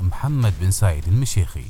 محمد 0.00 0.52
بن 0.60 0.70
سعيد 0.70 1.08
المشيخي. 1.08 1.64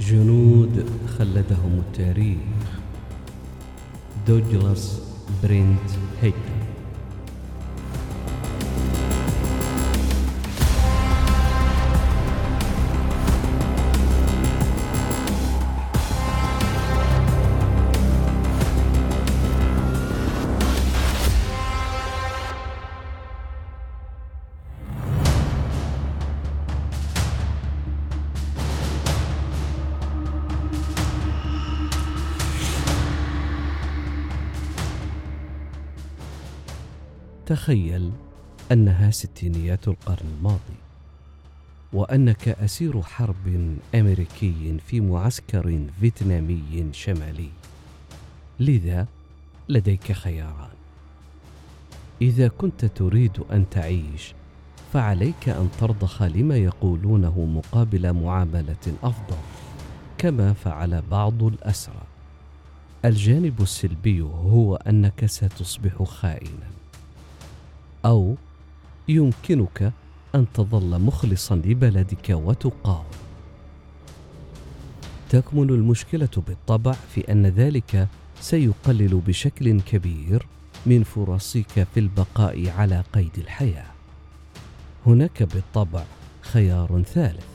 جنود 0.00 0.90
خلدهم 1.18 1.78
التاريخ. 1.78 2.38
دوجلاس 4.26 5.00
برينت 5.42 5.90
هيكل 6.22 6.59
تخيل 37.50 38.10
أنها 38.72 39.10
ستينيات 39.10 39.88
القرن 39.88 40.26
الماضي 40.36 40.78
وأنك 41.92 42.48
أسير 42.48 43.02
حرب 43.02 43.76
أمريكي 43.94 44.78
في 44.86 45.00
معسكر 45.00 45.80
فيتنامي 46.00 46.88
شمالي. 46.92 47.48
لذا 48.60 49.06
لديك 49.68 50.12
خياران. 50.12 50.70
إذا 52.22 52.48
كنت 52.48 52.84
تريد 52.84 53.38
أن 53.52 53.64
تعيش 53.70 54.34
فعليك 54.92 55.48
أن 55.48 55.68
ترضخ 55.80 56.22
لما 56.22 56.56
يقولونه 56.56 57.44
مقابل 57.44 58.12
معاملة 58.12 58.94
أفضل 59.02 59.38
كما 60.18 60.52
فعل 60.52 61.02
بعض 61.10 61.42
الأسرى. 61.42 62.02
الجانب 63.04 63.62
السلبي 63.62 64.20
هو 64.22 64.76
أنك 64.76 65.26
ستصبح 65.26 66.02
خائنا. 66.02 66.79
أو 68.04 68.36
يمكنك 69.08 69.92
أن 70.34 70.46
تظل 70.54 70.98
مخلصا 71.00 71.54
لبلدك 71.56 72.30
وتقاوم. 72.30 73.04
تكمن 75.30 75.70
المشكلة 75.70 76.28
بالطبع 76.36 76.92
في 76.92 77.32
أن 77.32 77.46
ذلك 77.46 78.08
سيقلل 78.40 79.22
بشكل 79.26 79.80
كبير 79.80 80.46
من 80.86 81.02
فرصك 81.02 81.86
في 81.94 82.00
البقاء 82.00 82.68
على 82.70 83.04
قيد 83.12 83.38
الحياة. 83.38 83.86
هناك 85.06 85.42
بالطبع 85.42 86.04
خيار 86.42 87.02
ثالث 87.02 87.46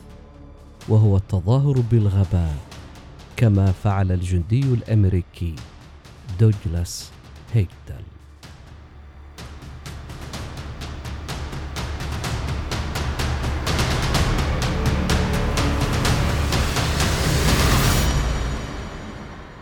وهو 0.90 1.18
التظاهر 1.18 1.82
بالغباء 1.92 2.58
كما 3.38 3.72
فعل 3.72 4.12
الجندي 4.12 4.60
الأمريكي 4.60 5.56
دوجلاس 6.40 7.12
هيجدال 7.54 8.04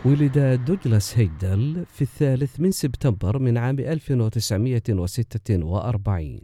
ولد 0.06 0.64
دوجلاس 0.64 1.18
هيجدال 1.18 1.86
في 1.86 2.02
الثالث 2.02 2.60
من 2.60 2.70
سبتمبر 2.70 3.38
من 3.38 3.58
عام 3.58 3.78
1946 3.78 6.40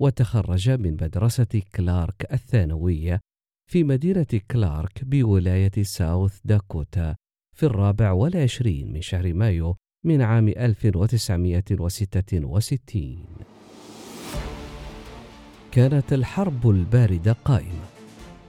وتخرج 0.00 0.70
من 0.70 0.92
مدرسة 0.92 1.62
كلارك 1.74 2.32
الثانوية 2.32 3.20
في 3.70 3.84
مدينة 3.84 4.26
كلارك 4.50 5.04
بولاية 5.04 5.82
ساوث 5.82 6.40
داكوتا 6.44 7.16
في 7.56 7.66
الرابع 7.66 8.12
والعشرين 8.12 8.92
من 8.92 9.00
شهر 9.00 9.34
مايو 9.34 9.76
من 10.04 10.22
عام 10.22 10.48
1966 10.48 13.24
كانت 15.72 16.12
الحرب 16.12 16.70
الباردة 16.70 17.32
قائمة. 17.32 17.93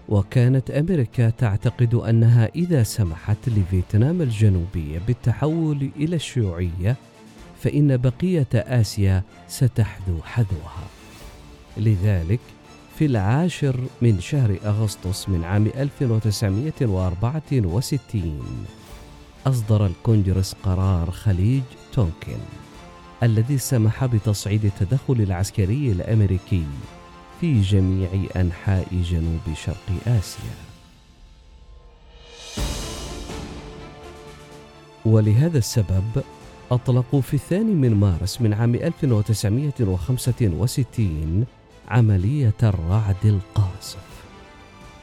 وكانت 0.10 0.72
أمريكا 0.72 1.30
تعتقد 1.30 1.96
أنها 1.96 2.50
إذا 2.56 2.84
سمحت 2.84 3.38
لفيتنام 3.48 4.22
الجنوبيه 4.22 5.00
بالتحول 5.08 5.90
إلى 5.96 6.16
الشيوعية 6.16 6.96
فإن 7.60 7.98
بقية 7.98 8.48
آسيا 8.54 9.24
ستحذو 9.48 10.22
حذوها. 10.24 10.88
لذلك 11.78 12.40
في 13.00 13.06
العاشر 13.06 13.80
من 14.02 14.20
شهر 14.20 14.58
أغسطس 14.66 15.30
من 15.30 15.44
عام 15.44 15.68
1964 15.78 18.40
أصدر 19.48 19.86
الكونجرس 19.86 20.56
قرار 20.64 21.12
خليج 21.12 21.64
تونكن 21.94 22.38
الذي 23.24 23.58
سمح 23.58 24.06
بتصعيد 24.06 24.66
التدخل 24.66 25.14
العسكري 25.14 25.92
الأمريكي. 25.92 26.66
في 27.42 27.62
جميع 27.62 28.10
أنحاء 28.36 28.88
جنوب 28.92 29.42
شرق 29.56 29.92
آسيا. 30.08 30.56
ولهذا 35.06 35.58
السبب 35.58 36.24
أطلقوا 36.72 37.22
في 37.22 37.34
الثاني 37.34 37.74
من 37.74 37.96
مارس 37.96 38.42
من 38.42 38.54
عام 38.54 38.76
1965 38.76 41.46
عملية 41.88 42.54
الرعد 42.64 43.26
القاصف. 43.26 44.06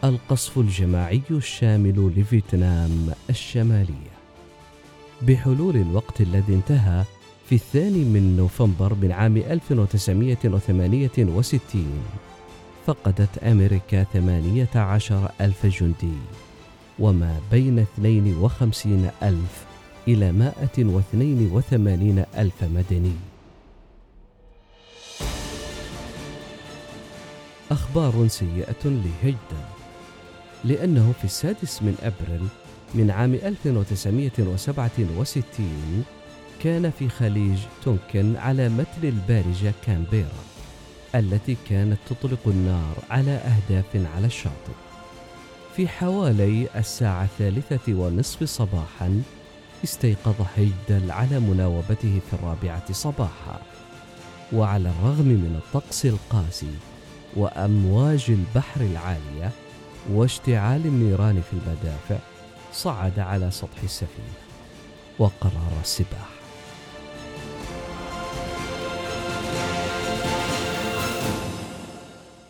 القصف 0.04 0.58
الجماعي 0.58 1.22
الشامل 1.30 2.12
لفيتنام 2.16 3.12
الشمالية. 3.30 4.12
بحلول 5.22 5.76
الوقت 5.76 6.20
الذي 6.20 6.54
انتهى 6.54 7.04
في 7.52 7.56
الثاني 7.56 8.04
من 8.04 8.37
نوفمبر 8.37 8.94
من 8.94 9.12
عام 9.12 9.37
1968 9.37 12.02
فقدت 12.87 13.38
أمريكا 13.38 14.04
18 14.04 15.31
ألف 15.40 15.66
جندي 15.66 16.19
وما 16.99 17.40
بين 17.50 17.78
52 17.78 19.10
ألف 19.22 19.66
إلى 20.08 20.32
182 20.32 22.25
ألف 22.37 22.64
مدني. 22.64 23.16
أخبار 27.70 28.28
سيئة 28.28 28.84
لهجدة. 28.84 29.69
لأنه 30.64 31.12
في 31.19 31.25
السادس 31.25 31.82
من 31.82 31.96
أبريل 32.02 32.46
من 32.94 33.10
عام 33.10 33.34
1967 33.34 36.05
كان 36.62 36.90
في 36.98 37.08
خليج 37.08 37.58
تونكن 37.84 38.36
على 38.36 38.68
متن 38.68 39.02
البارجة 39.02 39.72
كامبيرا 39.86 40.42
التي 41.14 41.56
كانت 41.68 41.98
تطلق 42.10 42.38
النار 42.46 42.94
على 43.10 43.30
أهداف 43.30 44.06
على 44.16 44.26
الشاطئ. 44.26 44.72
في 45.76 45.88
حوالي 45.88 46.68
الساعة 46.76 47.24
الثالثة 47.24 47.94
والنصف 47.94 48.44
صباحا 48.44 49.22
استيقظ 49.84 50.34
هيجدل 50.56 51.10
على 51.10 51.40
مناوبته 51.40 52.20
في 52.30 52.32
الرابعة 52.32 52.92
صباحا. 52.92 53.62
وعلى 54.52 54.88
الرغم 54.88 55.26
من 55.26 55.60
الطقس 55.64 56.06
القاسي 56.06 56.74
وأمواج 57.36 58.24
البحر 58.28 58.80
العالية 58.80 59.50
واشتعال 60.10 60.86
النيران 60.86 61.42
في 61.50 61.52
المدافع 61.52 62.18
صعد 62.72 63.18
على 63.18 63.50
سطح 63.50 63.82
السفينة 63.82 64.42
وقرر 65.18 65.80
السباحة. 65.82 66.41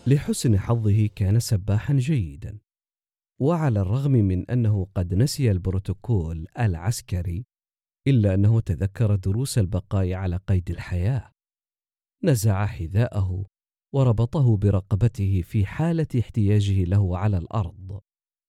لحسن 0.06 0.58
حظه 0.58 1.06
كان 1.06 1.40
سباحا 1.40 1.94
جيدا. 1.94 2.58
وعلى 3.40 3.80
الرغم 3.80 4.12
من 4.12 4.50
أنه 4.50 4.86
قد 4.94 5.14
نسي 5.14 5.50
البروتوكول 5.50 6.46
العسكري 6.58 7.44
إلا 8.06 8.34
أنه 8.34 8.60
تذكر 8.60 9.16
دروس 9.16 9.58
البقاء 9.58 10.12
على 10.12 10.36
قيد 10.36 10.70
الحياة. 10.70 11.32
نزع 12.24 12.66
حذاءه 12.66 13.46
وربطه 13.94 14.56
برقبته 14.56 15.42
في 15.42 15.66
حالة 15.66 16.06
احتياجه 16.18 16.84
له 16.84 17.18
على 17.18 17.38
الأرض 17.38 18.00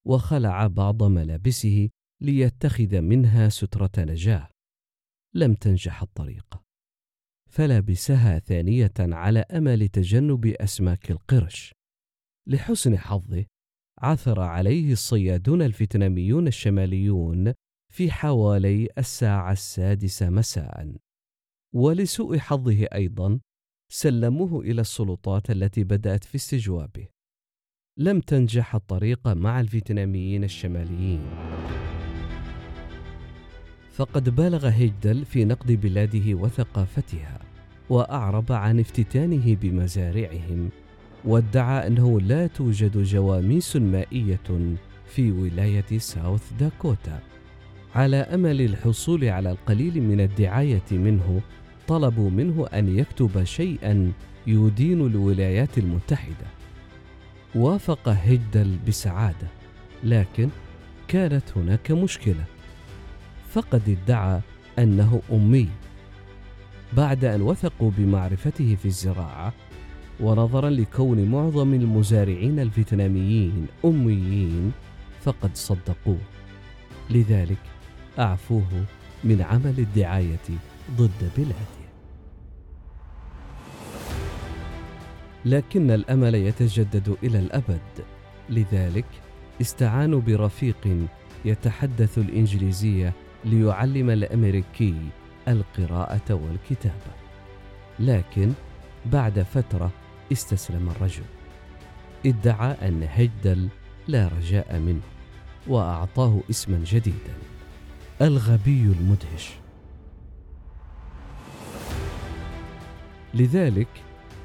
وخلع 0.08 0.68
بعض 0.68 1.04
ملابسه 1.04 1.90
ليتخذ 2.22 3.02
منها 3.02 3.50
سترة 3.50 3.92
نجاة. 3.98 4.50
لم 5.34 5.54
تنجح 5.54 6.02
الطريقة 6.02 6.64
فلبسها 7.54 8.40
ثانية 8.40 8.94
على 9.00 9.40
أمل 9.40 9.88
تجنب 9.88 10.46
أسماك 10.46 11.12
القرش. 11.12 11.74
لحسن 12.48 12.98
حظه 12.98 13.46
عثر 13.98 14.40
عليه 14.40 14.92
الصيادون 14.92 15.62
الفيتناميون 15.62 16.48
الشماليون 16.48 17.54
في 17.92 18.12
حوالي 18.12 18.90
الساعة 18.98 19.52
السادسة 19.52 20.30
مساء. 20.30 20.96
ولسوء 21.76 22.38
حظه 22.38 22.84
أيضا 22.94 23.40
سلموه 23.92 24.62
إلى 24.62 24.82
السلطات 24.82 25.52
التي 25.52 25.84
بدأت 25.84 26.24
في 26.24 26.36
استجوابه. 26.36 27.08
لم 28.00 28.20
تنجح 28.20 28.76
الطريقة 28.76 29.34
مع 29.34 29.60
الفيتناميين 29.60 30.44
الشماليين. 30.44 31.22
فقد 33.92 34.30
بالغ 34.30 34.68
هيجدل 34.68 35.26
في 35.26 35.46
نقد 35.46 35.72
بلاده 35.72 36.34
وثقافتها 36.34 37.43
وأعرب 37.90 38.52
عن 38.52 38.80
افتتانه 38.80 39.58
بمزارعهم 39.62 40.70
وادعى 41.26 41.88
أنه 41.88 42.22
لا 42.22 42.48
توجد 42.48 42.98
جواميس 42.98 43.76
مائية 43.76 44.76
في 45.08 45.32
ولاية 45.32 45.98
ساوث 45.98 46.54
داكوتا. 46.60 47.20
على 47.96 48.18
أمل 48.18 48.62
الحصول 48.62 49.26
على 49.26 49.52
القليل 49.52 50.02
من 50.02 50.22
الدعاية 50.22 50.84
منه 50.92 51.42
طلبوا 51.88 52.30
منه 52.30 52.68
أن 52.74 53.00
يكتب 53.00 53.44
شيئا 53.44 54.12
يدين 54.48 55.08
الولايات 55.08 55.78
المتحدة. 55.78 56.48
وافق 57.56 58.10
هيدل 58.10 58.78
بسعادة 58.88 59.48
لكن 60.04 60.50
كانت 61.08 61.58
هناك 61.58 61.92
مشكلة. 61.92 62.44
فقد 63.50 63.98
ادعى 64.04 64.40
أنه 64.80 65.22
أمي. 65.32 65.70
بعد 66.98 67.26
أن 67.26 67.42
وثقوا 67.42 67.92
بمعرفته 67.98 68.76
في 68.76 68.86
الزراعة 68.86 69.54
ونظرا 70.20 70.70
لكون 70.70 71.26
معظم 71.26 71.74
المزارعين 71.74 72.60
الفيتناميين 72.60 73.68
أميين 73.86 74.72
فقد 75.22 75.56
صدقوه. 75.56 76.18
لذلك 77.10 77.58
أعفوه 78.20 78.86
من 79.24 79.42
عمل 79.42 79.74
الدعاية 79.78 80.50
ضد 80.98 81.32
بلاده. 81.38 81.84
لكن 85.46 85.92
الأمل 85.92 86.36
يتجدد 86.36 87.16
إلى 87.24 87.40
الأبد. 87.40 88.06
لذلك 88.50 89.06
استعانوا 89.62 90.22
برفيق 90.22 91.08
يتحدث 91.46 92.18
الإنجليزية 92.18 93.14
ليعلم 93.46 94.10
الأمريكي 94.10 94.96
القراءة 95.48 96.34
والكتابة. 96.34 97.14
لكن 98.00 98.54
بعد 99.06 99.42
فترة 99.42 99.92
استسلم 100.32 100.90
الرجل. 100.90 101.24
ادعى 102.26 102.72
أن 102.72 103.08
هجدل 103.10 103.68
لا 104.08 104.28
رجاء 104.28 104.80
منه 104.80 105.02
وأعطاه 105.68 106.40
اسما 106.50 106.82
جديدا. 106.86 107.34
الغبي 108.22 108.82
المدهش. 108.82 109.50
لذلك 113.34 113.88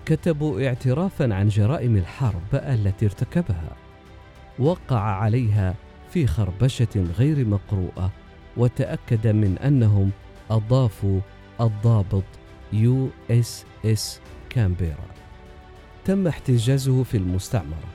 كتب 0.06 0.66
اعترافا 0.66 1.34
عن 1.34 1.48
جرائم 1.48 1.96
الحرب 1.96 2.54
التي 2.54 3.06
ارتكبها. 3.06 3.76
وقع 4.58 5.00
عليها 5.00 5.74
في 6.10 6.26
خربشة 6.26 7.06
غير 7.18 7.44
مقروءة 7.44 8.10
وتأكد 8.56 9.26
من 9.26 9.58
أنهم 9.58 10.10
اضافوا 10.50 11.20
الضابط 11.60 12.24
USS 12.72 14.20
Canberra. 14.50 15.08
تم 16.04 16.26
احتجازه 16.26 17.02
في 17.02 17.16
المستعمرة 17.16 17.88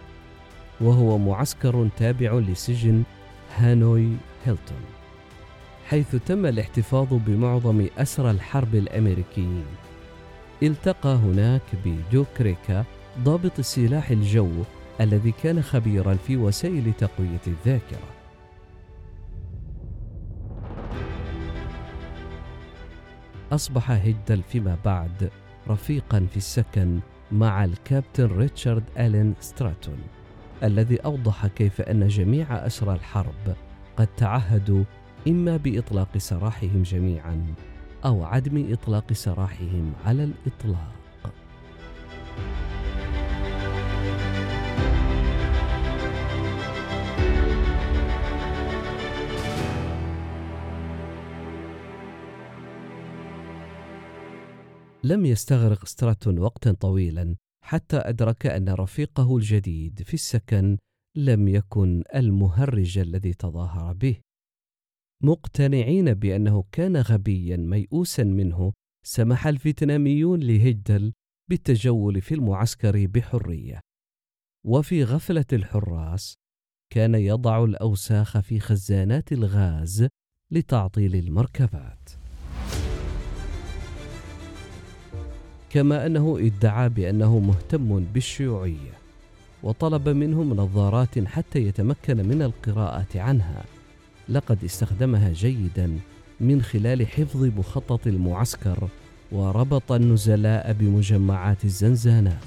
وهو 0.81 1.17
معسكر 1.17 1.89
تابع 1.97 2.33
لسجن 2.33 3.03
هانوي 3.55 4.09
هيلتون 4.45 4.81
حيث 5.89 6.15
تم 6.15 6.45
الاحتفاظ 6.45 7.07
بمعظم 7.11 7.87
أسرى 7.97 8.31
الحرب 8.31 8.75
الأمريكيين. 8.75 9.65
التقى 10.63 11.15
هناك 11.15 11.61
بجوكريكا 11.85 12.85
ضابط 13.19 13.61
سلاح 13.61 14.09
الجو 14.09 14.51
الذي 15.01 15.33
كان 15.43 15.61
خبيرا 15.61 16.13
في 16.27 16.37
وسائل 16.37 16.93
تقوية 16.93 17.41
الذاكرة. 17.47 18.22
أصبح 23.53 23.91
هيدل 23.91 24.41
فيما 24.43 24.77
بعد 24.85 25.29
رفيقا 25.69 26.27
في 26.31 26.37
السكن 26.37 26.99
مع 27.31 27.65
الكابتن 27.65 28.25
ريتشارد 28.25 28.83
ألين 28.99 29.33
ستراتون 29.39 29.97
الذي 30.63 30.95
أوضح 30.95 31.47
كيف 31.47 31.81
أن 31.81 32.07
جميع 32.07 32.65
أسرى 32.65 32.93
الحرب 32.93 33.55
قد 33.97 34.07
تعهدوا 34.17 34.83
إما 35.27 35.57
بإطلاق 35.57 36.17
سراحهم 36.17 36.83
جميعا 36.83 37.45
أو 38.05 38.23
عدم 38.23 38.73
إطلاق 38.73 39.13
سراحهم 39.13 39.93
على 40.05 40.23
الإطلاق. 40.23 40.93
لم 55.05 55.25
يستغرق 55.25 55.85
ستراتون 55.85 56.39
وقتا 56.39 56.71
طويلا 56.71 57.35
حتى 57.63 57.97
أدرك 57.97 58.45
أن 58.45 58.69
رفيقه 58.69 59.37
الجديد 59.37 60.03
في 60.03 60.13
السكن 60.13 60.77
لم 61.17 61.47
يكن 61.47 62.03
المهرج 62.15 62.97
الذي 62.97 63.33
تظاهر 63.33 63.93
به. 63.93 64.17
مقتنعين 65.23 66.13
بأنه 66.13 66.63
كان 66.71 66.97
غبيا 66.97 67.57
ميؤوسا 67.57 68.23
منه 68.23 68.73
سمح 69.05 69.47
الفيتناميون 69.47 70.39
لهجدل 70.39 71.13
بالتجول 71.49 72.21
في 72.21 72.33
المعسكر 72.35 73.05
بحرية. 73.05 73.79
وفي 74.65 75.03
غفلة 75.03 75.45
الحراس 75.53 76.33
كان 76.93 77.15
يضع 77.15 77.63
الأوساخ 77.63 78.39
في 78.39 78.59
خزانات 78.59 79.31
الغاز 79.31 80.07
لتعطيل 80.51 81.15
المركبات. 81.15 82.22
كما 85.73 86.05
أنه 86.05 86.37
ادعى 86.39 86.89
بأنه 86.89 87.39
مهتم 87.39 88.05
بالشيوعية 88.13 88.93
وطلب 89.63 90.09
منهم 90.09 90.53
نظارات 90.53 91.27
حتى 91.27 91.59
يتمكن 91.59 92.27
من 92.27 92.41
القراءة 92.41 93.07
عنها. 93.15 93.63
لقد 94.29 94.63
استخدمها 94.63 95.33
جيدا 95.33 95.99
من 96.39 96.61
خلال 96.61 97.07
حفظ 97.07 97.43
مخطط 97.43 98.07
المعسكر 98.07 98.87
وربط 99.31 99.91
النزلاء 99.91 100.73
بمجمعات 100.73 101.65
الزنزانات. 101.65 102.37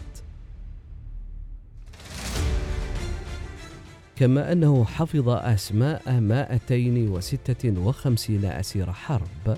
كما 4.16 4.52
أنه 4.52 4.84
حفظ 4.84 5.28
أسماء 5.28 6.20
256 6.20 8.44
أسير 8.44 8.92
حرب 8.92 9.56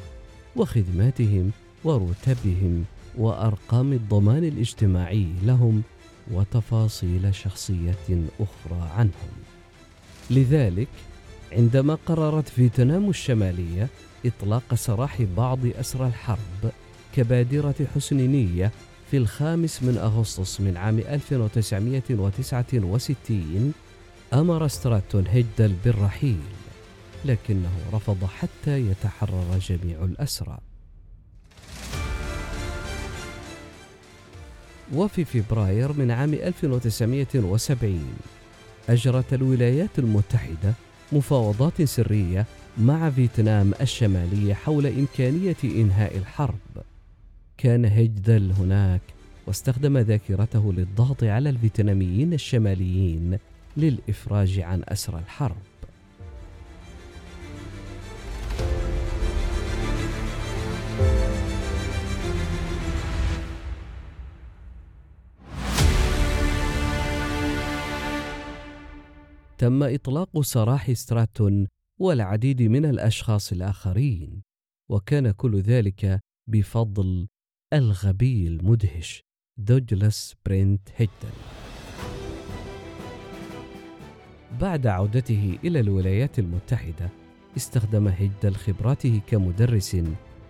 وخدماتهم 0.57 1.51
ورتبهم 1.85 2.85
وأرقام 3.19 3.93
الضمان 3.93 4.45
الاجتماعي 4.45 5.27
لهم 5.43 5.83
وتفاصيل 6.31 7.35
شخصية 7.35 7.95
أخرى 8.41 8.91
عنهم. 8.97 9.33
لذلك 10.31 10.89
عندما 11.53 11.99
قررت 12.07 12.49
فيتنام 12.49 13.11
الشمالية 13.11 13.89
إطلاق 14.27 14.75
سراح 14.75 15.23
بعض 15.37 15.59
أسرى 15.67 16.07
الحرب 16.07 16.71
كبادرة 17.17 17.75
حسن 17.95 18.17
نية 18.17 18.73
في 19.11 19.17
الخامس 19.17 19.83
من 19.83 19.99
أغسطس 19.99 20.61
من 20.61 20.77
عام 20.77 20.99
1969 20.99 23.73
أمر 24.33 24.69
ستراتون 24.69 25.27
هيدل 25.27 25.75
بالرحيل 25.85 26.41
لكنه 27.25 27.71
رفض 27.93 28.25
حتى 28.25 28.91
يتحرر 28.91 29.59
جميع 29.59 30.05
الأسرى. 30.05 30.59
وفي 34.95 35.25
فبراير 35.25 35.93
من 35.93 36.11
عام 36.11 36.35
1970 36.35 38.01
أجرت 38.89 39.35
الولايات 39.35 39.99
المتحدة 39.99 40.75
مفاوضات 41.13 41.83
سرية 41.83 42.47
مع 42.79 43.11
فيتنام 43.11 43.73
الشمالية 43.81 44.55
حول 44.55 44.87
إمكانية 44.87 45.57
إنهاء 45.65 46.17
الحرب. 46.17 46.83
كان 47.59 47.85
هيجدل 47.85 48.53
هناك 48.53 49.01
واستخدم 49.47 49.99
ذاكرته 49.99 50.73
للضغط 50.73 51.25
على 51.25 51.51
الفيتناميين 51.51 52.33
الشماليين 52.33 53.39
للإفراج 53.77 54.61
عن 54.61 54.83
أسر 54.89 55.19
الحرب. 55.19 55.57
تم 69.59 69.83
إطلاق 69.83 70.41
سراح 70.41 70.93
ستراتون 70.93 71.67
والعديد 71.99 72.63
من 72.63 72.85
الأشخاص 72.85 73.53
الآخرين 73.53 74.43
وكان 74.89 75.31
كل 75.31 75.61
ذلك 75.61 76.21
بفضل 76.47 77.29
الغبي 77.73 78.47
المدهش 78.47 79.23
دوجلاس 79.57 80.35
برنت 80.47 80.89
هيجدال 80.97 81.39
بعد 84.61 84.87
عودته 84.87 85.59
إلى 85.65 85.81
الولايات 85.81 86.39
المتحدة 86.39 87.09
استخدم 87.57 88.09
هيجدال 88.09 88.55
خبراته 88.55 89.21
كمدرس 89.27 89.97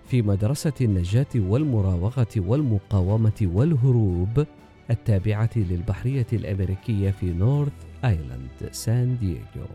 في 0.06 0.22
مدرسة 0.22 0.72
النجاة 0.80 1.26
والمراوغة 1.36 2.34
والمقاومة 2.36 3.40
والهروب 3.42 4.46
التابعة 4.90 5.50
للبحرية 5.56 6.26
الأمريكية 6.32 7.10
في 7.10 7.32
نورث 7.32 7.72
آيلاند 8.04 8.68
سان 8.70 9.18
دييغو. 9.18 9.68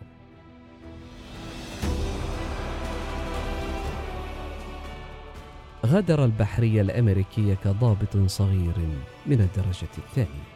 غادر 5.86 6.26
البحرية 6.26 6.82
الأمريكية 6.82 7.54
كضابط 7.54 8.18
صغير 8.18 8.78
من 9.26 9.42
الدرجة 9.42 9.88
الثانية. 9.98 10.54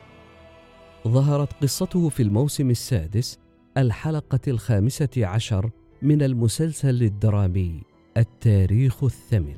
ظهرت 1.07 1.53
قصته 1.63 2.09
في 2.09 2.23
الموسم 2.23 2.69
السادس 2.69 3.39
الحلقة 3.77 4.39
الخامسة 4.47 5.09
عشر 5.17 5.69
من 6.01 6.21
المسلسل 6.21 7.03
الدرامي 7.03 7.81
التاريخ 8.17 9.03
الثمل. 9.03 9.57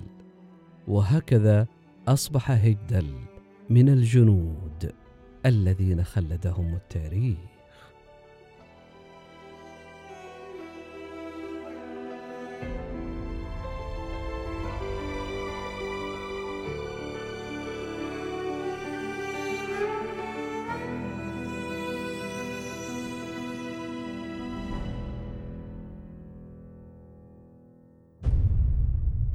وهكذا 0.87 1.67
أصبح 2.07 2.51
هيدل 2.51 3.28
من 3.71 3.89
الجنود 3.89 4.93
الذين 5.45 6.03
خلدهم 6.03 6.75
التاريخ. 6.75 7.37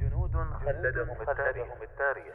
جنود 0.01 0.37
خلدهم 0.67 1.17
التاريخ. 1.83 2.35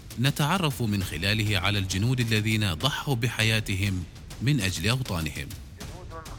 نتعرف 0.19 0.81
من 0.81 1.03
خلاله 1.03 1.59
على 1.59 1.79
الجنود 1.79 2.19
الذين 2.19 2.73
ضحوا 2.73 3.15
بحياتهم 3.15 4.03
من 4.41 4.61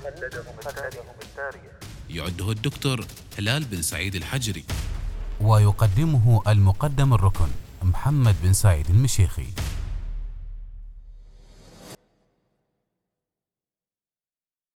خلدهم 0.05 0.55
التاريخ 1.23 1.73
يعده 2.11 2.50
الدكتور 2.50 3.07
هلال 3.38 3.64
بن 3.64 3.83
سعيد 3.83 4.14
الحجري. 4.14 4.64
ويقدمه 5.41 6.43
المقدم 6.49 7.14
الركن 7.14 7.49
محمد 7.83 8.37
بن 8.43 8.52
سعيد 8.52 8.91
المشيخي. 8.91 9.47